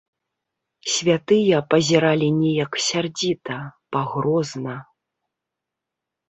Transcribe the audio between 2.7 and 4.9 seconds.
сярдзіта, пагрозна.